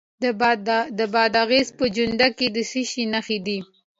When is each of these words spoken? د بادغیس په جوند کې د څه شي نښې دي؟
د 0.97 0.99
بادغیس 1.13 1.67
په 1.77 1.85
جوند 1.95 2.21
کې 2.37 2.47
د 2.55 2.57
څه 2.69 2.81
شي 2.91 3.03
نښې 3.13 3.37
دي؟ 3.45 3.59